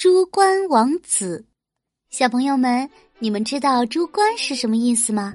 [0.00, 1.44] 猪冠王子，
[2.08, 5.34] 小朋友们，你们知道“猪冠”是什么意思吗？“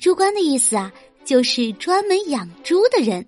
[0.00, 0.92] 猪冠”的意思啊，
[1.24, 3.24] 就是专门养猪的人。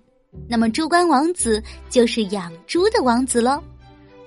[0.49, 3.63] 那么，猪冠王子就是养猪的王子喽。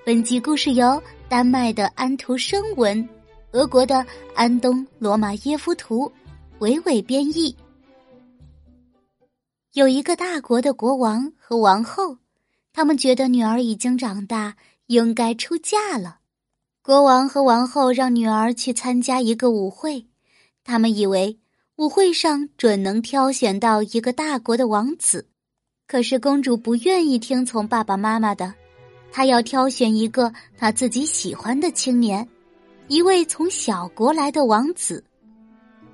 [0.07, 0.99] 本集故事由
[1.29, 3.07] 丹麦的安徒生文，
[3.53, 4.03] 俄国的
[4.35, 6.11] 安东罗马耶夫图，
[6.61, 7.55] 娓娓编译。
[9.75, 12.17] 有一个大国的国王和王后，
[12.73, 14.57] 他们觉得女儿已经长大，
[14.87, 16.21] 应该出嫁了。
[16.89, 20.07] 国王和王后让女儿去参加一个舞会，
[20.65, 21.39] 他们以为
[21.77, 25.29] 舞会上准能挑选到一个大国的王子。
[25.87, 28.55] 可是公主不愿意听从爸爸妈妈的，
[29.13, 32.27] 她要挑选一个她自己喜欢的青年，
[32.87, 35.05] 一位从小国来的王子。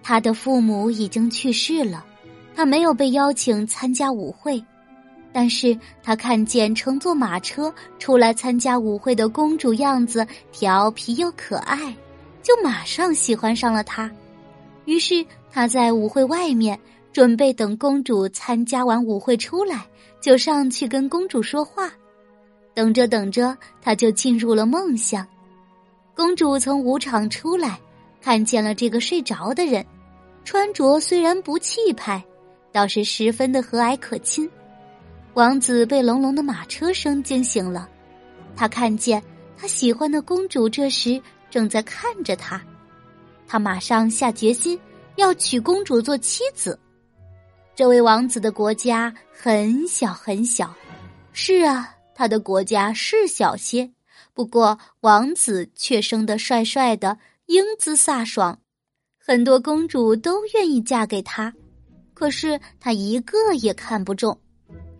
[0.00, 2.06] 他的父母已经去世了，
[2.54, 4.64] 他没有被邀请参加舞会。
[5.34, 11.92] 但是他看见乘坐马车出来参加舞会的公主样子调皮又可爱，
[12.40, 14.08] 就马上喜欢上了她。
[14.84, 16.78] 于是他在舞会外面
[17.12, 19.84] 准备等公主参加完舞会出来，
[20.20, 21.90] 就上去跟公主说话。
[22.72, 25.26] 等着等着，他就进入了梦乡。
[26.14, 27.80] 公主从舞场出来，
[28.20, 29.84] 看见了这个睡着的人，
[30.44, 32.22] 穿着虽然不气派，
[32.70, 34.48] 倒是十分的和蔼可亲。
[35.34, 37.88] 王子被隆隆的马车声惊醒了，
[38.54, 39.20] 他看见
[39.56, 42.62] 他喜欢的公主这时正在看着他，
[43.44, 44.78] 他马上下决心
[45.16, 46.78] 要娶公主做妻子。
[47.74, 50.72] 这位王子的国家很小很小，
[51.32, 53.90] 是啊，他的国家是小些，
[54.34, 58.56] 不过王子却生得帅帅的，英姿飒爽，
[59.18, 61.52] 很多公主都愿意嫁给他，
[62.14, 64.38] 可是他一个也看不中。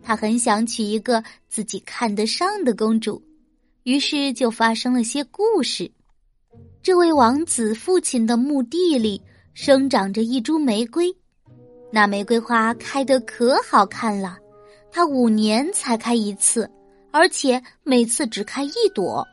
[0.05, 3.21] 他很想娶一个自己看得上的公主，
[3.85, 5.91] 于是就发生了些故事。
[6.83, 9.21] 这位王子父亲的墓地里
[9.55, 11.11] 生长着一株玫瑰，
[11.91, 14.37] 那玫瑰花开得可好看了。
[14.93, 16.71] 它五年才开一次，
[17.11, 19.27] 而且每次只开一朵。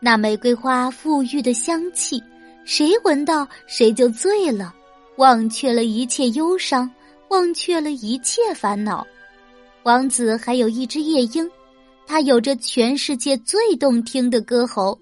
[0.00, 2.20] 那玫瑰花馥郁的香气，
[2.64, 4.74] 谁闻到谁就醉了，
[5.16, 6.90] 忘却了一切忧伤，
[7.28, 9.06] 忘却了一切烦恼。
[9.82, 11.50] 王子还有一只夜莺，
[12.06, 14.98] 它有着全世界最动听的歌喉，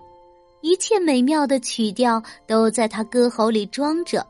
[0.61, 4.25] 一切美妙的曲调都在它歌喉里装着。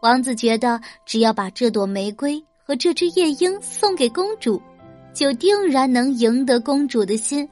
[0.00, 4.60] 王子觉得，只要把这朵玫瑰和这只夜莺送给公主，
[5.14, 7.48] 就定然能赢得公主的心。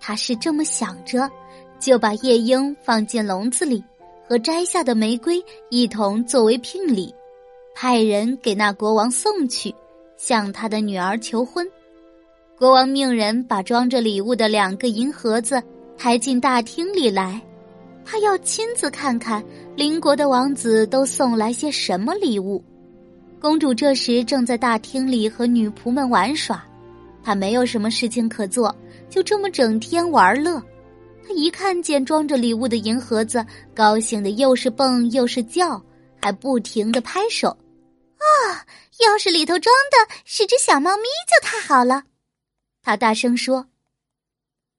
[0.00, 1.30] 他是这么想着，
[1.78, 3.84] 就把夜莺放进笼子里，
[4.26, 7.14] 和摘下的玫瑰一同作为聘礼，
[7.74, 9.74] 派人给那国王送去。
[10.20, 11.66] 向他的女儿求婚，
[12.58, 15.60] 国王命人把装着礼物的两个银盒子
[15.96, 17.40] 抬进大厅里来，
[18.04, 19.42] 他要亲自看看
[19.74, 22.62] 邻国的王子都送来些什么礼物。
[23.40, 26.62] 公主这时正在大厅里和女仆们玩耍，
[27.22, 28.76] 她没有什么事情可做，
[29.08, 30.62] 就这么整天玩乐。
[31.26, 33.42] 她一看见装着礼物的银盒子，
[33.74, 35.82] 高兴的又是蹦又是叫，
[36.20, 37.56] 还不停的拍手。
[38.20, 38.66] 啊！
[39.06, 42.04] 要是里头装的是只小猫咪，就太好了。
[42.82, 43.66] 他大声说。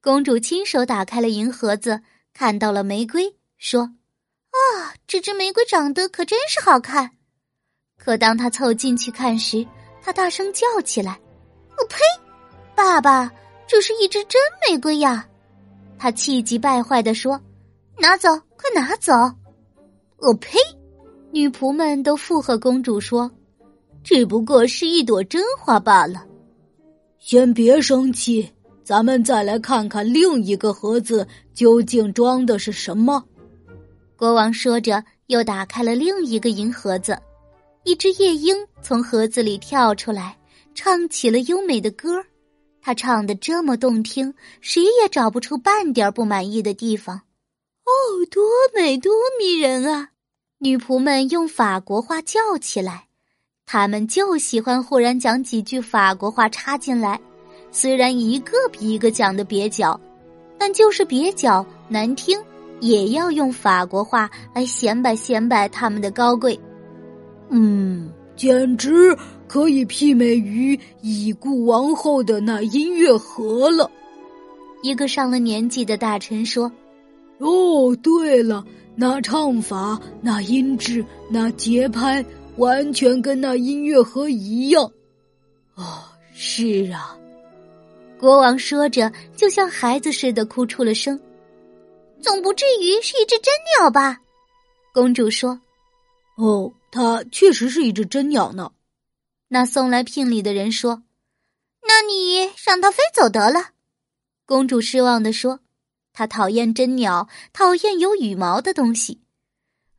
[0.02, 2.02] 公主亲手打开了银盒子，
[2.34, 3.82] 看到了玫瑰，说
[4.52, 7.12] ：“啊，这只玫瑰长得可真是好看。”
[7.98, 9.66] 可当她凑近去看时，
[10.02, 11.20] 她大声叫起来
[11.78, 11.98] ：“我呸！
[12.76, 13.32] 爸爸，
[13.68, 15.28] 这是一只真玫瑰呀！”
[16.00, 17.40] 她气急败坏地说
[17.98, 19.14] ：“拿走，快拿走！”
[20.18, 20.58] 我呸！
[21.32, 23.30] 女仆们都附和公主说
[24.04, 26.26] ：“只不过是一朵真花罢了。”
[27.20, 28.50] 先别生气，
[28.84, 33.24] 咱们再来看看另一个盒子究竟装的是什么。
[34.18, 37.18] 国王说着，又打开了另一个银盒子，
[37.86, 40.38] 一只夜莺从盒子里跳出来，
[40.76, 42.24] 唱起了优美的歌
[42.82, 47.16] 他唱的这么动听，谁也找不出半点不满意的地方。
[47.16, 47.92] 哦，
[48.30, 48.44] 多
[48.76, 50.10] 美，多迷人啊！
[50.64, 53.06] 女仆们用法国话叫起来，
[53.66, 57.20] 他们就喜欢忽然讲几句法国话插进来，
[57.72, 60.00] 虽然一个比一个讲的蹩脚，
[60.60, 62.40] 但就是蹩脚难听，
[62.80, 66.60] 也要用法国话来显摆显摆他们的高贵。
[67.50, 69.18] 嗯，简直
[69.48, 73.90] 可以媲美于已故王后的那音乐盒了。
[74.84, 76.72] 一个上了年纪的大臣说
[77.42, 78.64] ：“哦，对了。”
[79.02, 82.24] 那唱法、那音质、那节拍，
[82.58, 84.84] 完全跟那音乐盒一样。
[85.74, 86.04] 哦，
[86.36, 87.18] 是啊，
[88.20, 91.20] 国王说着，就像孩子似的哭出了声。
[92.22, 94.22] 总不至于是一只真鸟吧？
[94.94, 95.60] 公主说
[96.38, 98.72] ：“哦，它确实是一只真鸟呢。”
[99.50, 101.02] 那送来聘礼的人说
[101.88, 103.72] ：“那你让它飞走得了。”
[104.46, 105.60] 公主失望的说
[106.14, 109.22] ：“他讨厌真鸟，讨厌有羽毛的东西。”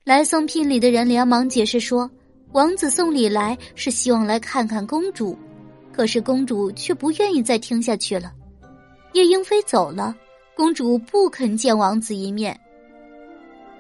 [0.05, 2.11] 来送聘礼的人连忙解释说
[2.53, 5.39] ：“王子送礼来是希望来看看公主，
[5.93, 8.33] 可是公主却不愿意再听下去了。”
[9.15, 10.17] 夜莺飞走了。
[10.55, 12.59] 公主不肯见王子一面。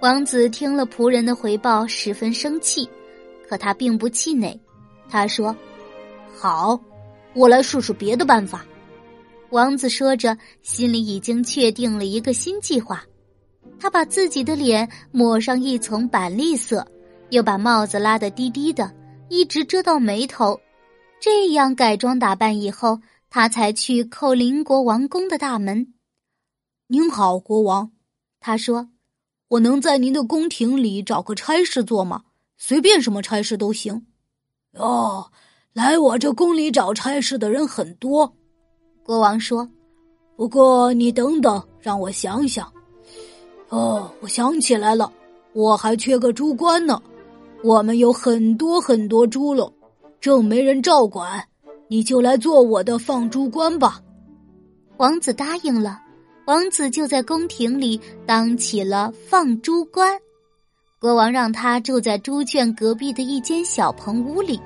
[0.00, 2.88] 王子听了仆人的回报，十分生气，
[3.46, 4.58] 可他并不气馁。
[5.10, 5.54] 他说
[6.34, 6.80] ：“好，
[7.34, 8.64] 我来试试别的办法。”
[9.52, 13.04] 王子说着，心里已经确定了一个新计划。
[13.78, 16.86] 他把自己的脸抹上一层板栗色，
[17.28, 18.90] 又把帽子拉得低低的，
[19.28, 20.58] 一直遮到眉头。
[21.20, 25.92] 这样改装打扮以后，他才去叩邻国王宫的大门。
[26.86, 27.92] 您好，国王。
[28.40, 28.88] 他说
[29.48, 32.22] ：“我能在您的宫廷里找个差事做吗？
[32.56, 34.06] 随便什么差事都行。”
[34.78, 35.30] 哦，
[35.74, 38.38] 来我这宫里找差事的人很多。
[39.04, 39.68] 国王说
[40.36, 42.70] ：“不过你等等，让我想想。
[43.68, 45.12] 哦，我想起来了，
[45.52, 47.02] 我还缺个猪倌呢。
[47.64, 49.72] 我们有很多很多猪了，
[50.20, 51.44] 正没人照管，
[51.88, 54.00] 你就来做我的放猪倌吧。”
[54.98, 56.00] 王子答应了。
[56.44, 60.18] 王子就在宫廷里当起了放猪官，
[61.00, 64.60] 国王让他住在猪圈隔壁的一间小棚屋里。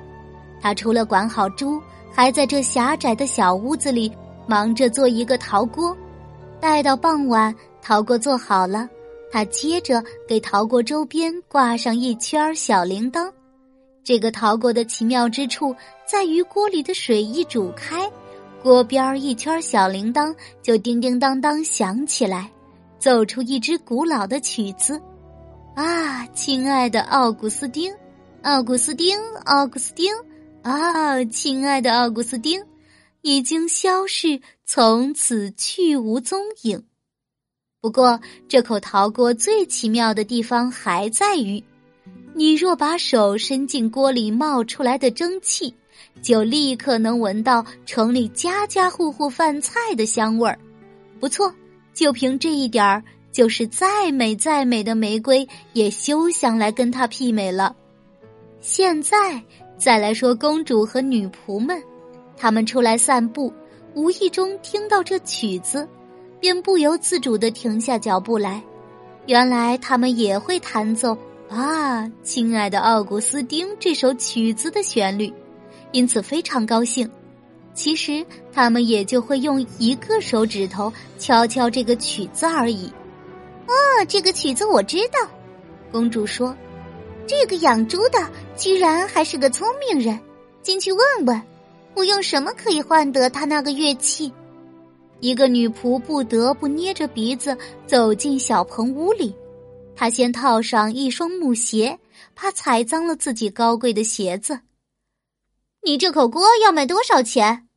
[0.59, 1.79] 他除了管好猪，
[2.11, 4.11] 还在这狭窄的小屋子里
[4.47, 5.95] 忙着做一个陶锅。
[6.59, 8.89] 待到傍晚，陶锅做好了，
[9.31, 13.31] 他接着给陶锅周边挂上一圈小铃铛。
[14.03, 18.09] 这个陶锅的奇妙之处在于，锅里的水一煮开。
[18.63, 20.33] 锅边一圈小铃铛
[20.63, 22.49] 就叮叮当当响起来，
[22.97, 24.99] 奏出一支古老的曲子。
[25.75, 27.93] 啊，亲爱的奥古斯丁，
[28.41, 29.15] 奥古斯丁，
[29.45, 30.11] 奥古斯丁！
[30.63, 32.59] 啊，亲爱的奥古斯丁，
[33.21, 36.83] 已经消逝，从此去无踪影。
[37.81, 41.63] 不过，这口陶锅最奇妙的地方还在于，
[42.33, 45.73] 你若把手伸进锅里冒出来的蒸汽。
[46.21, 50.57] 就立刻能闻到城里家家户户饭菜的香味儿，
[51.19, 51.53] 不错，
[51.93, 57.75] 就凭这一点儿，就是再美再美的玫瑰也休想来跟它媲美了。
[58.61, 59.41] 现在
[59.77, 61.81] 再来说公主和女仆们，
[62.37, 63.51] 他们出来散步，
[63.95, 65.87] 无意中听到这曲子，
[66.39, 68.63] 便不由自主的停下脚步来。
[69.25, 71.17] 原来他们也会弹奏
[71.49, 75.33] 啊，亲爱的奥古斯丁这首曲子的旋律。
[75.91, 77.09] 因此非常高兴。
[77.73, 82.87] 其实他们也就会用一个手指头敲敲这个曲子而已。
[83.67, 83.73] 哦，
[84.07, 85.29] 这个曲子我知道。
[85.91, 86.55] 公主说
[87.25, 88.19] ：“这个养猪的
[88.55, 90.19] 居然还是个聪明人，
[90.61, 91.41] 进去问问，
[91.97, 94.31] 我用什么可以换得他那个乐器？”
[95.19, 97.57] 一个女仆不得不捏着鼻子
[97.87, 99.35] 走进小棚屋里。
[99.95, 101.97] 她先套上一双木鞋，
[102.35, 104.59] 怕踩脏了自己高贵的鞋子。
[105.83, 107.67] 你这口锅要卖多少钱？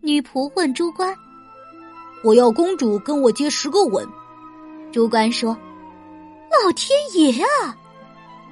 [0.00, 1.14] 女仆问猪倌。
[2.24, 4.08] 我要公主跟我接十个吻。
[4.90, 5.54] 猪倌说
[6.48, 7.76] ：“老天爷啊！”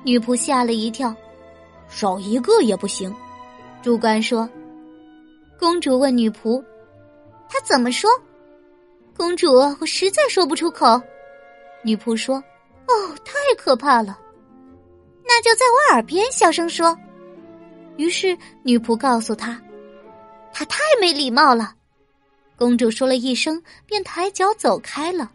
[0.05, 1.15] 女仆吓了一跳，
[1.89, 3.15] 少一个也不行。
[3.81, 4.47] 猪倌说
[5.61, 6.65] ：“公主问女仆，
[7.47, 8.11] 他怎么说？”
[9.15, 11.01] 公主，我实在说不出口。
[11.85, 12.37] 女仆说
[12.89, 12.93] ：“哦，
[13.25, 14.19] 太可怕了。”
[15.23, 16.97] 那就在我耳边小声说。
[17.97, 19.61] 于是女仆告诉他
[20.55, 21.75] ：“他太没礼貌了。”
[22.57, 25.31] 公主说了一声，便抬脚走开了。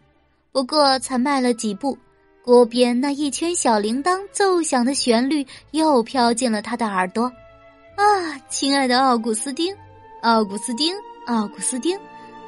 [0.50, 1.96] 不过才迈了几步，
[2.42, 7.24] 锅边那一圈小铃铛奏响的旋律又飘进了他的耳朵。
[7.94, 8.04] 啊，
[8.48, 9.74] 亲爱的奥古斯丁，
[10.22, 10.94] 奥古斯丁，
[11.26, 11.96] 奥古斯丁！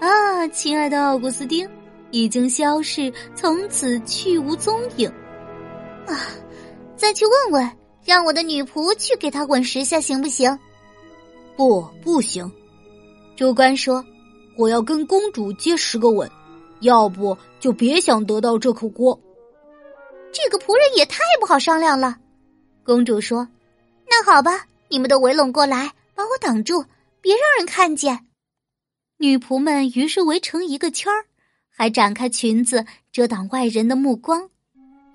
[0.01, 1.69] 啊，亲爱的奥古斯丁，
[2.11, 5.09] 已经消逝，从此去无踪影。
[6.07, 6.17] 啊，
[6.97, 7.71] 再去问问。
[8.05, 10.59] 让我的女仆去给他吻十下，行不行？
[11.57, 12.51] 不，不行。
[13.37, 14.03] 主官说
[14.57, 16.31] ：“我要跟公主接十个吻，
[16.81, 19.19] 要不就别想得到这口锅。”
[20.33, 22.17] 这个仆人也太不好商量了。
[22.83, 23.47] 公主说
[24.09, 26.83] ：“那好吧，你们都围拢过来，把我挡住，
[27.21, 28.27] 别让人看见。”
[29.19, 31.25] 女仆们于是围成一个圈儿，
[31.69, 34.49] 还展开裙子遮挡外人的目光。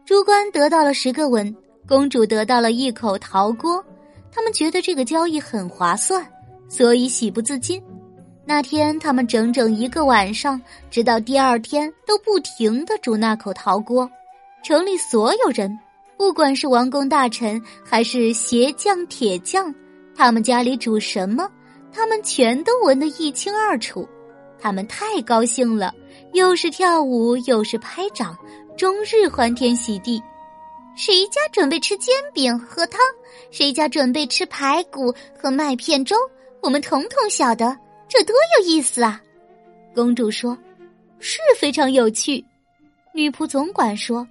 [0.05, 1.55] 朱官得到了十个吻。
[1.85, 3.83] 公主得到了一口陶锅，
[4.31, 6.25] 他们觉得这个交易很划算，
[6.69, 7.83] 所以喜不自禁。
[8.45, 14.09] 那天他们整整一个晚上，直到第二天都不停的煮那口陶锅。
[14.63, 15.77] 城里所有人，
[16.17, 19.75] 不管是王公大臣还是鞋匠、铁匠，
[20.15, 21.51] 他们家里煮什么，
[21.93, 24.07] 他们全都闻得一清二楚。
[24.59, 25.93] 他们太高兴了，
[26.33, 28.37] 又是跳舞又是拍掌，
[28.77, 30.21] 终日欢天喜地。
[30.95, 32.99] 谁家准备吃煎饼喝汤，
[33.51, 36.15] 谁家准备吃排骨和麦片粥，
[36.61, 37.77] 我们统统晓得。
[38.07, 39.19] 这多有意思啊！
[39.95, 40.55] 公主说
[41.19, 42.43] ：“是非常有趣。”
[43.11, 44.27] 女仆总管说：“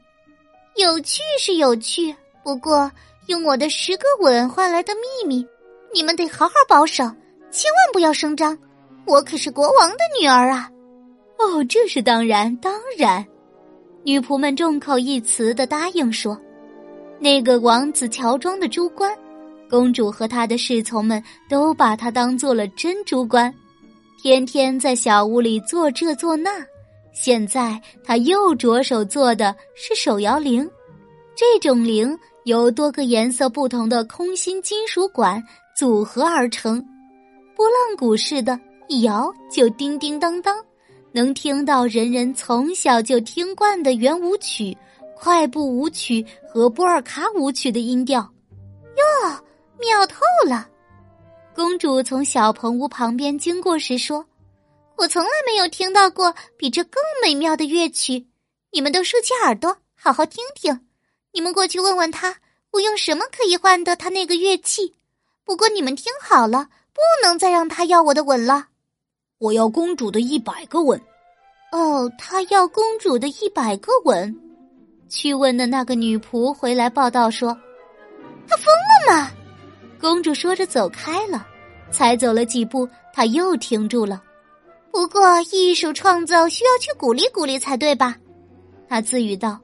[0.76, 2.14] 有趣是有趣，
[2.44, 2.90] 不过
[3.26, 5.44] 用我的十个吻换来的秘密，
[5.92, 7.04] 你们得好好保守，
[7.52, 8.58] 千万不要声张。
[9.06, 10.68] 我可是国王的女儿啊！”
[11.38, 13.24] 哦，这是当然，当然。
[14.04, 16.36] 女仆们众口一词的答应说
[17.20, 19.12] ：“那个王子乔装的猪倌，
[19.70, 23.52] 公主和她的侍从们都把他当做了真猪倌。”
[24.22, 26.50] 天天在小屋里做这做那，
[27.12, 30.68] 现在他又着手做的是手摇铃。
[31.34, 35.42] 这种铃由多个颜色不同的空心金属管
[35.76, 36.84] 组合而成，
[37.54, 40.64] 拨浪鼓似的，一摇就叮叮当当，
[41.12, 44.76] 能听到人人从小就听惯的圆舞曲、
[45.16, 48.20] 快步舞曲和波尔卡舞曲的音调。
[48.96, 49.30] 哟，
[49.78, 50.16] 妙透
[50.46, 50.68] 了！
[51.54, 54.24] 公主从小棚屋旁边经过时说
[54.96, 58.26] ：“我从来没有听到过比这更美妙的乐曲。
[58.70, 60.80] 你们都竖起耳朵，好好听听。
[61.32, 62.34] 你们过去问问他，
[62.70, 64.94] 我用什么可以换得他那个乐器。
[65.44, 68.66] 不过你们听好了，不能再让他要我的吻了。
[69.38, 71.00] 我要公主的一百个吻。
[71.72, 74.34] 哦，他要公主的一百个吻。
[75.08, 77.56] 去问的那个女仆回来报道说，
[78.48, 79.30] 他疯了吗？”
[80.00, 81.46] 公主说着走开了，
[81.90, 84.22] 才走了几步，她又停住了。
[84.90, 88.16] 不过，艺术创造需要去鼓励鼓励才对吧？
[88.88, 89.60] 她自语道：“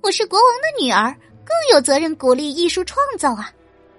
[0.00, 1.14] 我是国王的女儿，
[1.44, 3.52] 更有责任鼓励艺术创造啊！”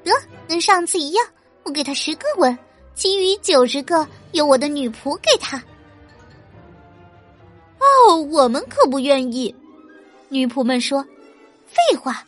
[0.04, 0.12] 得，
[0.48, 1.26] 跟上次一样，
[1.64, 2.58] 我给他十个吻，
[2.96, 5.62] 其余九十个由我的女仆给他。
[7.80, 9.54] 哦，我们可不愿意。
[10.30, 11.04] 女仆们说
[11.68, 12.26] ：“废话，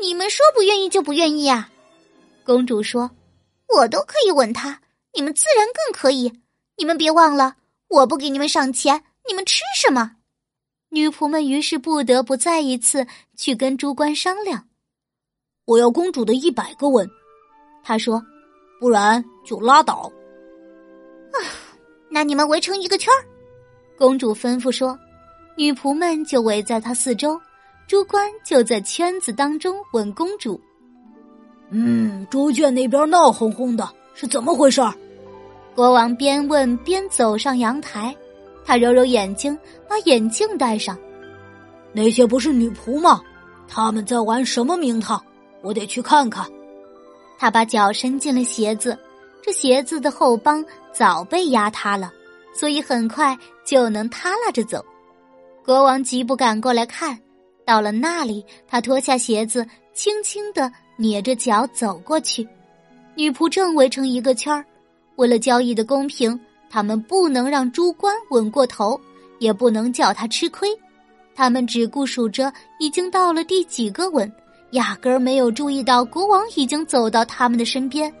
[0.00, 1.70] 你们说不愿意就不愿意啊！”
[2.44, 3.10] 公主说
[3.76, 4.80] ：“我都可以吻他，
[5.14, 6.32] 你们自然更可以。
[6.76, 7.56] 你们别忘了，
[7.88, 10.16] 我不给你们赏钱，你们吃什么？”
[10.90, 14.66] 女仆们于是不得不再一次去跟猪倌商量。
[15.66, 17.08] 我要公主的一百个吻，
[17.84, 18.24] 他说，
[18.78, 20.10] 不然就拉倒。
[21.32, 21.36] 啊，
[22.08, 23.20] 那你们围成一个圈儿。
[23.96, 24.98] 公主吩咐说，
[25.56, 27.40] 女仆们就围在她四周，
[27.86, 30.60] 猪官就在圈子当中问公主。
[31.70, 34.80] 嗯，猪圈那边闹哄哄的，是怎么回事？
[35.74, 38.16] 国王边问边走上阳台，
[38.64, 39.56] 他揉揉眼睛，
[39.88, 40.98] 把眼镜戴上。
[41.92, 43.20] 那些不是女仆吗？
[43.66, 45.22] 他们在玩什么名堂？
[45.60, 46.46] 我得去看看。
[47.38, 48.98] 他把脚伸进了鞋子，
[49.40, 52.12] 这鞋子的后帮早被压塌了，
[52.52, 54.84] 所以很快就能耷拉着走。
[55.64, 57.18] 国王急不赶过来看，
[57.64, 60.70] 到了那里，他脱下鞋子，轻轻的。
[61.00, 62.44] 捏着脚走过去，
[63.14, 64.64] 女仆正围成一个圈儿。
[65.14, 66.36] 为了交易的公平，
[66.68, 69.00] 他们不能让猪倌吻过头，
[69.38, 70.76] 也不能叫他吃亏。
[71.36, 74.28] 他们只顾数着已经到了第几个吻，
[74.72, 78.12] 压根儿没有注意到国王已经走到他们的身边。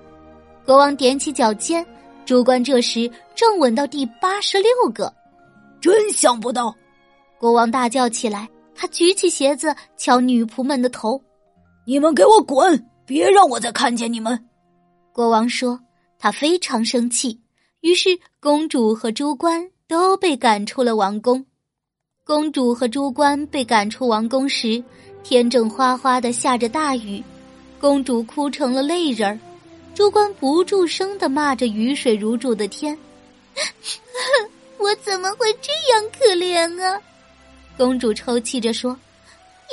[0.64, 1.84] 国王踮起脚尖，
[2.24, 5.12] 猪倌这时正吻到第八十六个。
[5.80, 6.74] 真想不到！
[7.38, 11.20] 国王大叫起来，他举起鞋子敲女仆们的头。
[11.86, 12.84] 你们给我滚！
[13.06, 14.38] 别让我再看见你们！
[15.12, 15.78] 国王说，
[16.18, 17.40] 他非常生气。
[17.80, 21.46] 于是，公主和猪倌都被赶出了王宫。
[22.24, 24.82] 公主和猪倌被赶出王宫时，
[25.22, 27.22] 天正哗哗的下着大雨，
[27.80, 29.38] 公主哭成了泪人儿，
[29.94, 32.98] 猪倌不住声的骂着雨水如注的天
[34.78, 37.00] ：“我怎么会这样可怜啊？”
[37.76, 38.98] 公主抽泣着说：“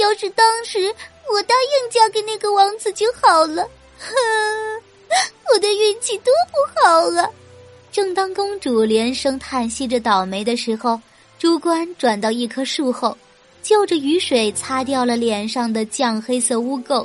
[0.02, 0.94] 要是当时……”
[1.28, 4.14] 我答应嫁给那个王子就好了，哼，
[5.52, 7.28] 我的运气多不好啊！
[7.92, 11.02] 正当公主连声叹息着倒霉的时候，
[11.40, 13.18] 猪倌转到一棵树后，
[13.66, 17.04] 就着雨水擦掉了脸上的酱黑色污垢，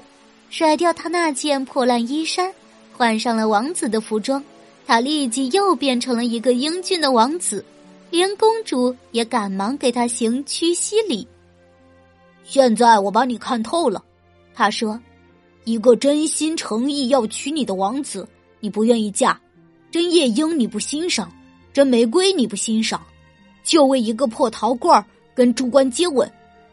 [0.51, 2.53] 甩掉他那件破烂衣衫，
[2.93, 4.45] 换上了王子的服装，
[4.87, 7.65] 他立即又变成了一个英俊的王子，
[8.11, 11.27] 连公主也赶忙给他行屈膝礼。
[12.45, 14.05] 现在我把你看透了。
[14.53, 15.01] 他说
[15.65, 18.29] ：“一个真心诚意要娶你的王子，
[18.61, 19.35] 你不愿意嫁；
[19.91, 21.33] 真夜莺你不欣赏，
[21.73, 23.01] 这玫瑰你不欣赏，
[23.65, 25.03] 就为一个破陶罐
[25.35, 26.31] 跟猪倌接吻，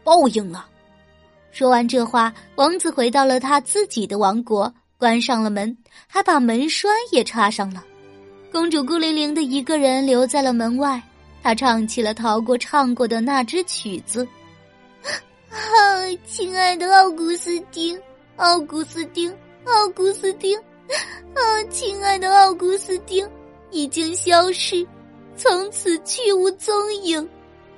[0.08, 0.66] 报应啊！
[1.50, 7.84] 说完这话，王子回到了他自己的王国，关上了门，还把门栓也插上了。
[8.50, 10.98] 公主孤零零的一个人留在了门外，
[11.42, 14.26] 她唱起了逃过唱过的那支曲子。
[15.52, 15.58] 啊，
[16.26, 18.00] 亲爱的奥古斯丁，
[18.36, 19.30] 奥古斯丁，
[19.66, 20.58] 奥古斯丁，
[21.34, 23.28] 啊，亲爱的奥古斯丁，
[23.70, 24.86] 已经消失，
[25.36, 27.28] 从此去无踪影。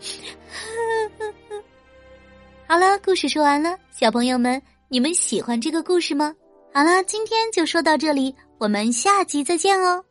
[2.71, 6.33] 好了，故事说完了，小朋友们，你们喜欢这个故事吗？
[6.73, 10.05] 好了，今天就说到这里，我们下集再见哦。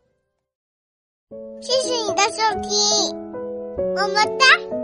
[1.61, 3.15] 谢谢你的收听，
[3.95, 4.78] 么么哒。